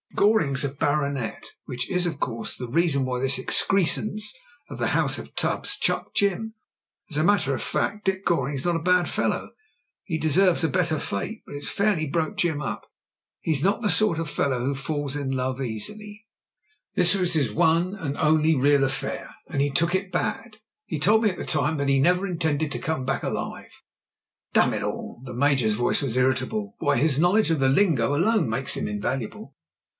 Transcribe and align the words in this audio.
.Goring's 0.15 0.63
a 0.63 0.69
baronet, 0.73 1.51
which 1.65 1.89
is, 1.89 2.05
of 2.05 2.19
course, 2.19 2.57
the 2.57 2.67
reason 2.67 3.05
why 3.05 3.19
this 3.19 3.37
excrescence 3.39 4.33
of 4.69 4.77
the 4.77 4.87
house 4.89 5.17
of 5.17 5.35
Tubbs 5.35 5.77
chucked 5.77 6.15
Jim. 6.15 6.55
As 7.09 7.17
a 7.17 7.23
matter 7.23 7.53
of 7.53 7.61
fact, 7.61 8.05
Dick 8.05 8.25
Goring's 8.25 8.65
not 8.65 8.75
a 8.75 8.79
bad 8.79 9.07
fellow— 9.07 9.51
he 10.11 10.17
deserves 10.17 10.63
a 10.63 10.69
better 10.69 10.99
fate. 10.99 11.43
But 11.45 11.55
it 11.55 11.63
fairly 11.63 12.07
broke 12.09 12.35
Jim 12.37 12.61
up. 12.61 12.87
He's 13.39 13.63
not 13.63 13.81
the 13.83 13.89
sort 13.89 14.19
of 14.19 14.27
f^low 14.27 14.49
whd 14.73 14.77
falls 14.77 15.15
in 15.15 15.31
love 15.31 15.61
easily; 15.61 16.25
this 16.95 17.15
was 17.15 17.33
his 17.33 17.51
one 17.53 17.93
and 17.93 17.93
4€ 17.93 17.93
JIM 17.93 17.93
BRENT'S 17.93 18.11
V.C 18.11 18.55
127 18.55 18.55
only 18.55 18.55
real 18.69 18.83
affair, 18.83 19.35
and 19.47 19.61
he 19.61 19.69
took 19.69 19.95
it 19.95 20.11
bad. 20.11 20.57
He 20.85 20.99
told 20.99 21.23
me 21.23 21.29
at 21.29 21.37
the 21.37 21.45
time 21.45 21.77
that 21.77 21.89
he 21.89 21.99
never 21.99 22.27
intended 22.27 22.71
to 22.71 22.79
come 22.79 23.05
back 23.05 23.23
alive." 23.23 23.81
Damn 24.53 24.73
it 24.73 24.83
all!" 24.83 25.21
The 25.23 25.33
Major's 25.35 25.73
voice 25.75 26.01
was 26.01 26.17
irritable. 26.17 26.75
Why, 26.79 26.97
his 26.97 27.19
knowledge 27.19 27.49
of 27.51 27.59
the 27.59 27.69
lingo 27.69 28.15
alone 28.15 28.49
makes 28.49 28.75
him 28.75 28.87
invaluable." 28.87 29.55